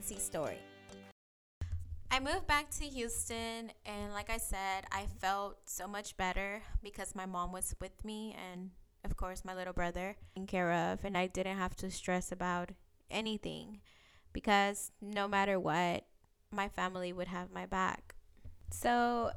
[0.00, 0.58] pregnancy story.
[2.10, 7.14] I moved back to Houston, and like I said, I felt so much better because
[7.14, 8.70] my mom was with me, and
[9.04, 12.70] of course, my little brother taken care of, and I didn't have to stress about
[13.10, 13.80] anything
[14.32, 16.04] because no matter what,
[16.50, 18.14] my family would have my back.
[18.70, 19.30] So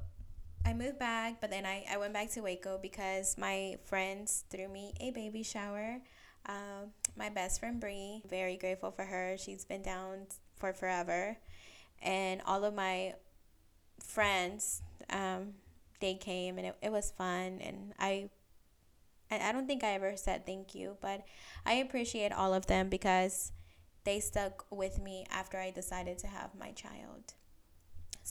[0.65, 4.67] I moved back, but then I, I went back to Waco because my friends threw
[4.67, 5.99] me a baby shower.
[6.45, 9.35] Um, my best friend Bree, very grateful for her.
[9.37, 10.27] She's been down
[10.63, 11.35] for forever,
[12.01, 13.15] and all of my
[14.01, 15.55] friends, um,
[15.99, 17.59] they came and it, it was fun.
[17.59, 18.29] And I,
[19.29, 21.25] I don't think I ever said thank you, but
[21.65, 23.51] I appreciate all of them because
[24.05, 27.33] they stuck with me after I decided to have my child.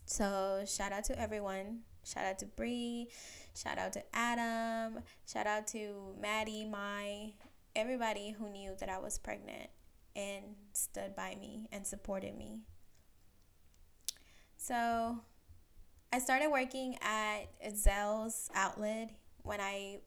[0.06, 1.80] So shout out to everyone.
[2.02, 3.08] Shout out to Bree.
[3.54, 5.02] Shout out to Adam.
[5.30, 7.32] Shout out to Maddie, my
[7.76, 9.68] everybody who knew that I was pregnant
[10.14, 12.60] and stood by me and supported me.
[14.56, 15.18] So
[16.12, 19.10] I started working at Zales outlet
[19.42, 19.98] when I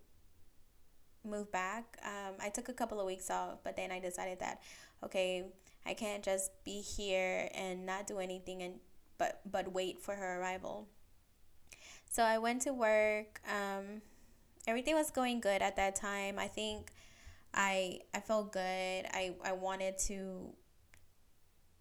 [1.24, 1.98] moved back.
[2.04, 4.62] Um, I took a couple of weeks off, but then I decided that
[5.04, 5.46] okay,
[5.86, 8.76] I can't just be here and not do anything and
[9.18, 10.88] but but wait for her arrival.
[12.10, 13.42] So I went to work.
[13.50, 14.02] Um,
[14.68, 16.40] everything was going good at that time.
[16.40, 16.92] I think
[17.56, 18.62] I I felt good.
[18.62, 20.54] I, I wanted to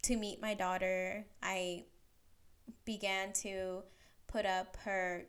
[0.05, 1.27] to meet my daughter.
[1.43, 1.85] I
[2.85, 3.83] began to
[4.29, 5.27] put up her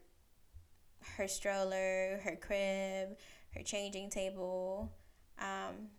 [1.17, 3.17] her stroller, her crib,
[3.55, 4.91] her changing table,
[5.39, 5.89] um,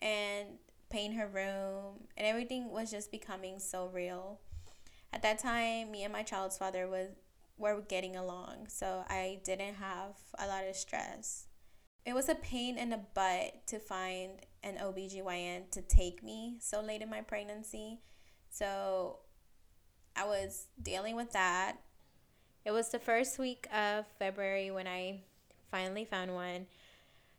[0.00, 0.48] and
[0.90, 4.40] paint her room, and everything was just becoming so real.
[5.12, 7.08] At that time, me and my child's father was
[7.56, 11.46] were getting along, so I didn't have a lot of stress.
[12.08, 14.30] It was a pain in the butt to find
[14.62, 18.00] an OBGYN to take me so late in my pregnancy.
[18.48, 19.18] So
[20.16, 21.76] I was dealing with that.
[22.64, 25.20] It was the first week of February when I
[25.70, 26.64] finally found one.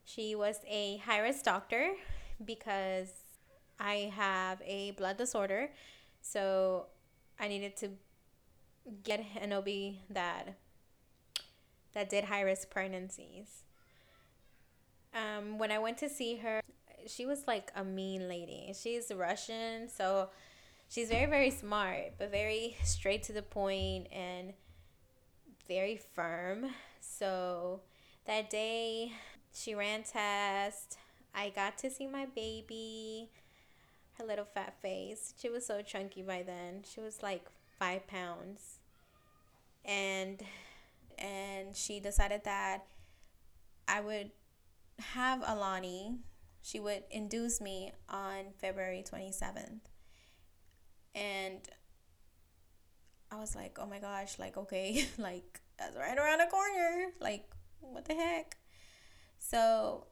[0.05, 1.93] She was a high risk doctor
[2.45, 3.09] because
[3.79, 5.71] I have a blood disorder.
[6.21, 6.85] So
[7.39, 7.89] I needed to
[9.03, 9.67] get an OB
[10.11, 10.53] that
[11.93, 13.63] that did high risk pregnancies.
[15.13, 16.61] Um, when I went to see her,
[17.07, 18.73] she was like a mean lady.
[18.79, 20.29] She's Russian, so
[20.89, 24.53] she's very very smart, but very straight to the point and
[25.67, 26.67] very firm.
[27.01, 27.81] So
[28.25, 29.13] that day
[29.53, 30.97] she ran tests.
[31.33, 33.29] I got to see my baby,
[34.17, 35.33] her little fat face.
[35.39, 36.83] She was so chunky by then.
[36.83, 37.45] She was like
[37.79, 38.79] five pounds
[39.85, 40.41] and
[41.17, 42.85] and she decided that
[43.87, 44.31] I would
[44.99, 46.19] have Alani.
[46.61, 49.79] She would induce me on February 27th.
[51.15, 51.59] And
[53.31, 57.11] I was like, oh my gosh, like, okay, like, that's right around the corner.
[57.19, 57.49] Like,
[57.79, 58.57] what the heck?
[59.37, 60.07] So,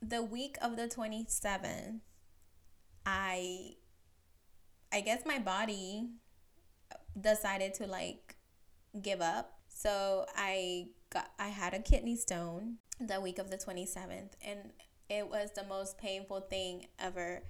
[0.00, 2.00] the week of the 27th,
[3.04, 3.74] I,
[4.92, 6.08] I guess my body
[7.20, 8.36] decided to like
[9.00, 9.58] give up.
[9.68, 14.58] So I got I had a kidney stone the week of the 27th and
[15.08, 17.42] it was the most painful thing ever.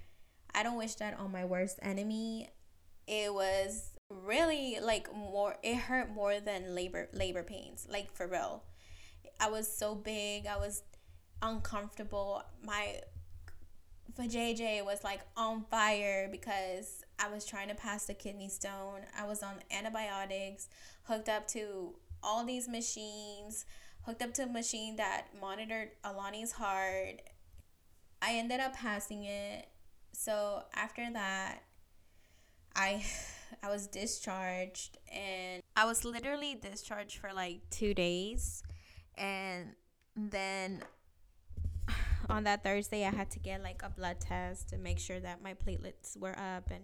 [0.53, 2.49] I don't wish that on my worst enemy.
[3.07, 8.63] It was really like more it hurt more than labor labor pains, like for real.
[9.39, 10.83] I was so big, I was
[11.41, 12.43] uncomfortable.
[12.63, 13.01] My
[14.15, 19.01] for JJ was like on fire because I was trying to pass the kidney stone.
[19.17, 20.67] I was on antibiotics,
[21.03, 23.65] hooked up to all these machines,
[24.01, 27.21] hooked up to a machine that monitored Alani's heart.
[28.21, 29.67] I ended up passing it.
[30.13, 31.63] So after that,
[32.75, 33.03] I
[33.63, 38.63] I was discharged and I was literally discharged for like 2 days
[39.17, 39.73] and
[40.15, 40.83] then
[42.29, 45.41] on that Thursday I had to get like a blood test to make sure that
[45.41, 46.83] my platelets were up and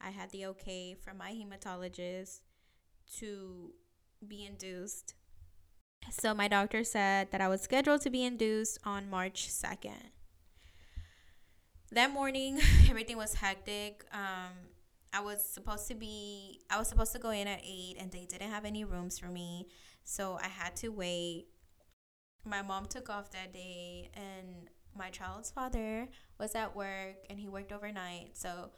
[0.00, 2.40] I had the okay from my hematologist
[3.18, 3.72] to
[4.26, 5.14] be induced.
[6.10, 10.10] So my doctor said that I was scheduled to be induced on March 2nd.
[11.92, 12.60] That morning,
[12.90, 14.04] everything was hectic.
[14.12, 14.52] Um,
[15.12, 18.26] I was supposed to be I was supposed to go in at 8 and they
[18.26, 19.68] didn't have any rooms for me.
[20.04, 21.46] So I had to wait.
[22.44, 27.48] My mom took off that day and my child's father was at work and he
[27.48, 28.36] worked overnight.
[28.36, 28.70] So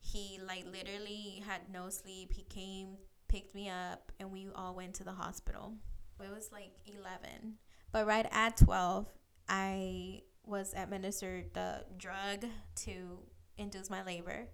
[0.00, 2.32] he like literally had no sleep.
[2.32, 2.98] He came,
[3.28, 5.74] picked me up, and we all went to the hospital.
[6.20, 7.54] It was like 11.
[7.92, 9.06] But right at 12,
[9.48, 12.46] I was administered the drug
[12.84, 13.18] to
[13.56, 14.48] induce my labor.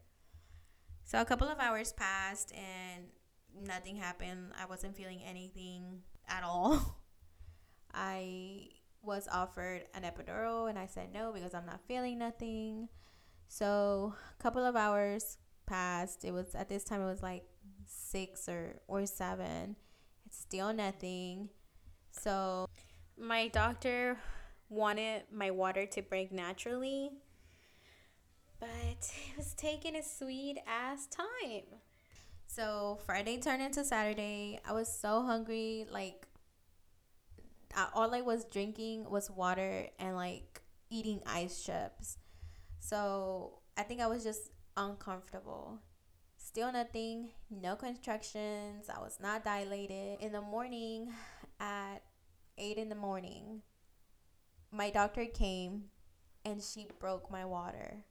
[1.05, 3.05] So a couple of hours passed and
[3.67, 4.53] nothing happened.
[4.61, 6.99] I wasn't feeling anything at all.
[7.95, 8.69] I
[9.03, 12.89] was offered an epidural and I said no because I'm not feeling nothing.
[13.49, 16.25] So a couple of hours passed.
[16.25, 17.45] It was at this time it was like
[17.87, 19.77] six or or seven.
[20.27, 21.51] It's still nothing.
[22.11, 22.67] So
[23.19, 24.19] my doctor
[24.69, 27.11] wanted my water to break naturally,
[28.61, 31.81] but it was taking a sweet ass time.
[32.47, 34.61] So Friday turned into Saturday.
[34.67, 36.27] I was so hungry, like
[37.95, 42.19] all I was drinking was water and like eating ice chips.
[42.79, 45.81] So I think I was just uncomfortable.
[46.55, 48.89] Still nothing, no contractions.
[48.89, 50.21] I was not dilated.
[50.21, 51.13] In the morning,
[51.59, 51.99] at
[52.57, 53.63] 8 in the morning,
[54.71, 55.87] my doctor came
[56.45, 58.05] and she broke my water.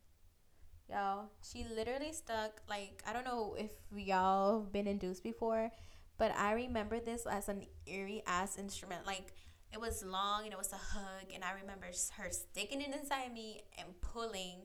[0.89, 5.71] Y'all, she literally stuck, like, I don't know if y'all been induced before,
[6.17, 9.07] but I remember this as an eerie ass instrument.
[9.07, 9.35] Like,
[9.71, 11.85] it was long and it was a hug, and I remember
[12.17, 14.63] her sticking it inside me and pulling,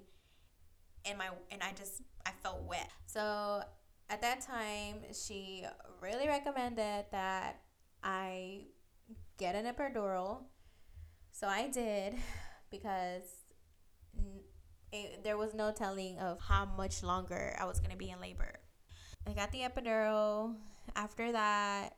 [1.05, 2.91] and my and I just I felt wet.
[3.07, 3.63] So
[4.11, 5.65] at that time, she
[6.01, 7.61] really recommended that
[8.03, 8.67] I
[9.39, 10.43] get an epidural.
[11.33, 12.15] So I did
[12.71, 13.23] because
[14.93, 18.21] it, there was no telling of how much longer I was going to be in
[18.21, 18.55] labor.
[19.27, 20.55] I got the epidural.
[20.97, 21.97] After that,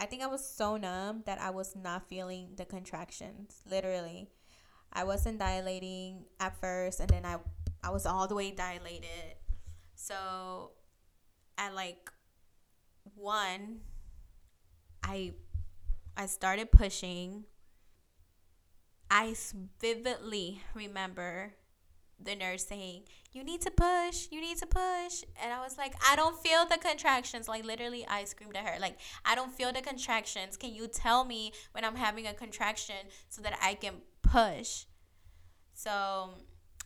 [0.00, 3.62] I think I was so numb that I was not feeling the contractions.
[3.70, 4.28] Literally,
[4.92, 7.38] I wasn't dilating at first, and then I
[7.84, 9.36] I was all the way dilated.
[9.94, 10.70] So,
[11.58, 12.10] at like
[13.14, 13.80] one,
[15.02, 15.34] I
[16.16, 17.44] I started pushing.
[19.10, 19.34] I
[19.80, 21.54] vividly remember
[22.20, 23.02] the nurse saying,
[23.32, 25.22] You need to push, you need to push.
[25.42, 27.48] And I was like, I don't feel the contractions.
[27.48, 30.56] Like, literally, I screamed at her, like, I don't feel the contractions.
[30.56, 32.96] Can you tell me when I'm having a contraction
[33.28, 34.86] so that I can push?
[35.74, 36.30] So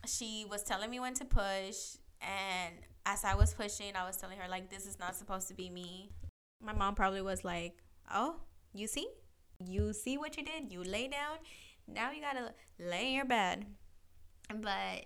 [0.05, 1.97] she was telling me when to push.
[2.21, 2.75] And
[3.05, 5.69] as I was pushing, I was telling her, like, this is not supposed to be
[5.69, 6.11] me.
[6.61, 7.81] My mom probably was like,
[8.11, 8.37] Oh,
[8.73, 9.07] you see?
[9.63, 10.71] You see what you did?
[10.71, 11.37] You lay down.
[11.87, 13.65] Now you gotta lay in your bed.
[14.49, 15.05] But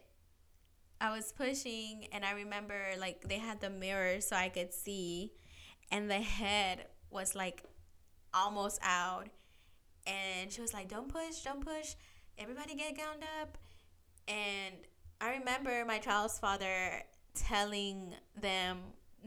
[1.02, 5.34] I was pushing and I remember like they had the mirror so I could see
[5.92, 7.64] and the head was like
[8.34, 9.28] almost out
[10.08, 11.96] and she was like don't push don't push
[12.38, 13.58] everybody get gowned up
[14.28, 14.76] and
[15.22, 17.04] I remember my child's father
[17.34, 18.80] telling them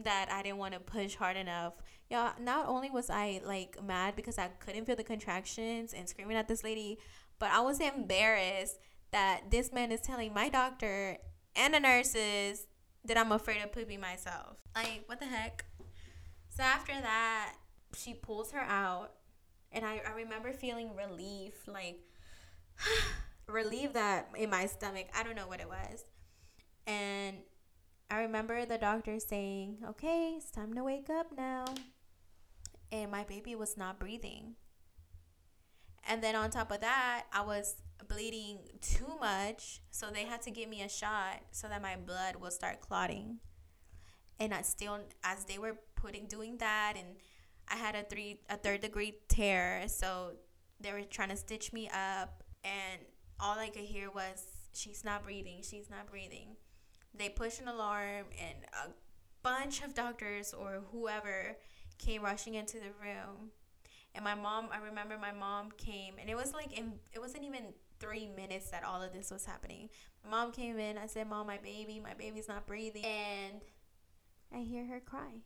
[0.03, 1.73] that I didn't want to push hard enough.
[2.09, 6.37] Y'all, not only was I like mad because I couldn't feel the contractions and screaming
[6.37, 6.99] at this lady,
[7.39, 8.77] but I was embarrassed
[9.11, 11.17] that this man is telling my doctor
[11.55, 12.67] and the nurses
[13.05, 14.57] that I'm afraid of pooping myself.
[14.75, 15.65] Like, what the heck?
[16.49, 17.55] So after that,
[17.95, 19.13] she pulls her out,
[19.71, 21.99] and I, I remember feeling relief, like
[23.49, 25.07] relief that in my stomach.
[25.15, 26.05] I don't know what it was.
[26.85, 27.37] And
[28.09, 31.65] I remember the doctor saying, okay, it's time to wake up now.
[32.91, 34.55] And my baby was not breathing.
[36.07, 37.75] And then on top of that, I was
[38.07, 42.37] bleeding too much, so they had to give me a shot so that my blood
[42.37, 43.39] will start clotting.
[44.39, 47.17] And I still, as they were putting doing that, and
[47.67, 50.33] I had a three a third degree tear, so
[50.79, 53.01] they were trying to stitch me up, and
[53.39, 55.61] all I could hear was, "She's not breathing.
[55.63, 56.57] She's not breathing."
[57.13, 58.89] They pushed an alarm, and a
[59.43, 61.57] bunch of doctors or whoever
[61.97, 63.51] came rushing into the room
[64.13, 67.43] and my mom i remember my mom came and it was like in it wasn't
[67.43, 69.89] even three minutes that all of this was happening.
[70.23, 70.97] My mom came in.
[70.97, 73.05] I said, Mom, my baby, my baby's not breathing.
[73.05, 73.61] And
[74.53, 75.41] I hear her cry.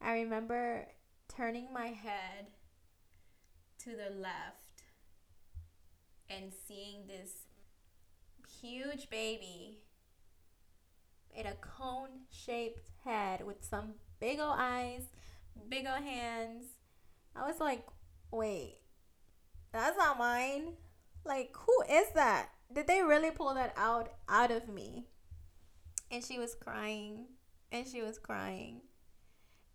[0.00, 0.86] I remember
[1.28, 2.46] turning my head
[3.84, 4.69] to the left
[6.30, 7.32] and seeing this
[8.60, 9.78] huge baby
[11.34, 15.02] in a cone shaped head with some big old eyes,
[15.68, 16.64] big old hands.
[17.34, 17.86] I was like,
[18.30, 18.78] wait,
[19.72, 20.74] that's not mine.
[21.24, 22.50] Like, who is that?
[22.72, 25.06] Did they really pull that out out of me?
[26.10, 27.26] And she was crying,
[27.70, 28.80] and she was crying.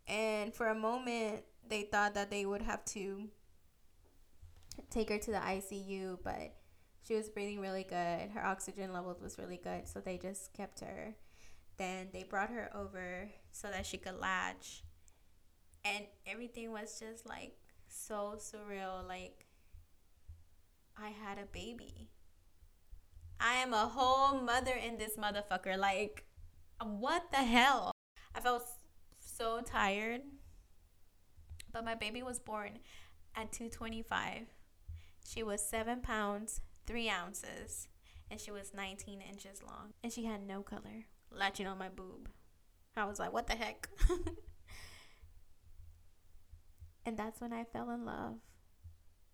[0.07, 3.29] And for a moment, they thought that they would have to
[4.89, 6.55] take her to the ICU, but
[7.01, 8.31] she was breathing really good.
[8.33, 11.15] Her oxygen levels was really good, so they just kept her.
[11.77, 14.83] Then they brought her over so that she could latch.
[15.83, 19.07] And everything was just like so surreal.
[19.07, 19.45] Like
[20.97, 22.09] I had a baby.
[23.39, 25.77] I am a whole mother in this motherfucker.
[25.77, 26.25] Like,
[26.81, 27.91] what the hell?
[28.33, 28.63] I felt
[29.19, 30.21] so tired.
[31.71, 32.79] But my baby was born
[33.35, 34.47] at 225.
[35.25, 37.87] She was 7 pounds, 3 ounces,
[38.29, 39.93] and she was 19 inches long.
[40.03, 42.29] And she had no color, latching on my boob.
[42.95, 43.89] I was like, what the heck?
[47.05, 48.35] and that's when I fell in love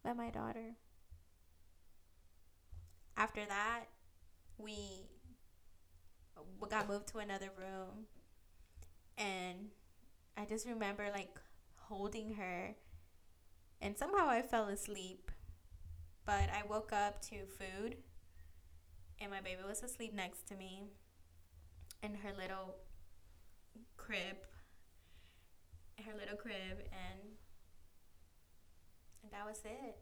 [0.03, 0.75] with my daughter.
[3.17, 3.83] After that,
[4.57, 4.77] we
[6.69, 8.05] got moved to another room
[9.17, 9.69] and
[10.37, 11.37] I just remember like
[11.75, 12.75] holding her
[13.81, 15.31] and somehow I fell asleep.
[16.25, 17.97] But I woke up to food
[19.19, 20.83] and my baby was asleep next to me
[22.03, 22.75] in her little
[23.97, 24.37] crib
[26.05, 27.19] her little crib and
[29.23, 29.97] and that was it.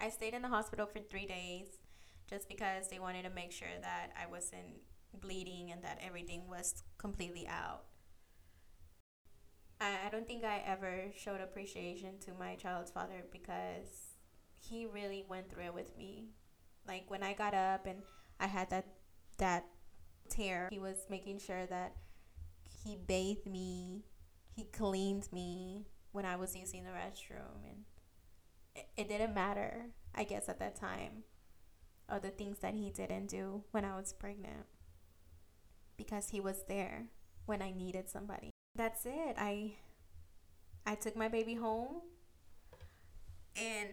[0.00, 1.66] I stayed in the hospital for 3 days
[2.28, 4.80] just because they wanted to make sure that I wasn't
[5.20, 7.84] bleeding and that everything was completely out.
[9.80, 14.13] I, I don't think I ever showed appreciation to my child's father because
[14.68, 16.28] he really went through it with me.
[16.86, 18.02] Like when I got up and
[18.40, 18.86] I had that
[19.38, 19.66] that
[20.28, 21.94] tear, he was making sure that
[22.84, 24.04] he bathed me,
[24.54, 27.84] he cleaned me when I was using the restroom and
[28.74, 31.24] it, it didn't matter, I guess at that time
[32.10, 34.66] or the things that he didn't do when I was pregnant
[35.96, 37.06] because he was there
[37.46, 38.50] when I needed somebody.
[38.76, 39.36] That's it.
[39.38, 39.76] I
[40.86, 42.02] I took my baby home
[43.56, 43.88] and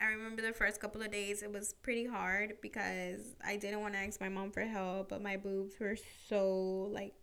[0.00, 3.94] I remember the first couple of days it was pretty hard because I didn't want
[3.94, 5.96] to ask my mom for help, but my boobs were
[6.28, 7.14] so like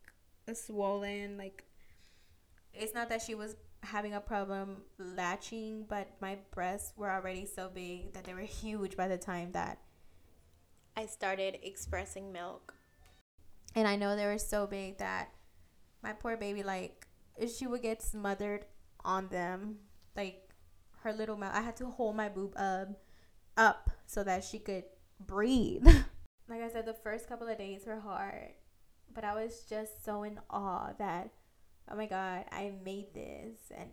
[0.53, 1.65] swollen like
[2.73, 7.69] it's not that she was having a problem latching, but my breasts were already so
[7.73, 9.79] big that they were huge by the time that
[10.95, 12.73] I started expressing milk.
[13.75, 15.29] And I know they were so big that
[16.01, 17.07] my poor baby, like,
[17.55, 18.65] she would get smothered
[19.05, 19.77] on them.
[20.15, 20.46] Like,
[21.07, 22.89] her little mouth, I had to hold my boob up,
[23.55, 24.83] up so that she could
[25.19, 25.85] breathe.
[26.49, 28.51] like I said, the first couple of days were hard.
[29.13, 31.31] But I was just so in awe that,
[31.89, 33.71] oh my God, I made this.
[33.75, 33.89] And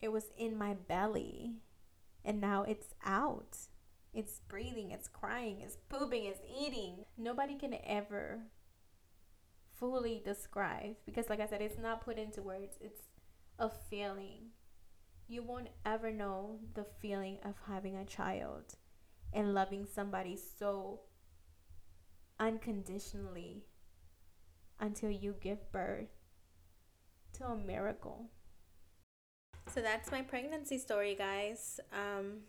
[0.00, 1.54] it was in my belly.
[2.24, 3.56] And now it's out.
[4.12, 7.06] It's breathing, it's crying, it's pooping, it's eating.
[7.16, 8.40] Nobody can ever
[9.74, 13.00] fully describe because, like I said, it's not put into words, it's
[13.58, 14.50] a feeling.
[15.32, 18.74] You won't ever know the feeling of having a child
[19.32, 21.00] and loving somebody so
[22.38, 23.64] unconditionally
[24.78, 26.10] until you give birth
[27.38, 28.26] to a miracle.
[29.74, 31.80] So that's my pregnancy story, guys.
[31.94, 32.40] Um,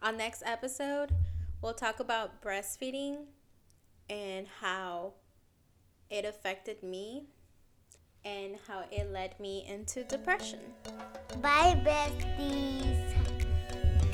[0.00, 1.12] on next episode,
[1.60, 3.26] we'll talk about breastfeeding
[4.08, 5.12] and how
[6.08, 7.26] it affected me
[8.26, 10.58] and how it led me into depression.
[11.40, 13.14] Bye, besties.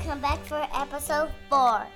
[0.05, 1.87] Come back for episode four.